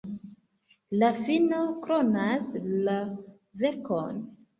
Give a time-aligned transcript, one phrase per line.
[1.01, 2.47] La fino kronas
[2.87, 2.95] la
[3.65, 4.19] verkon.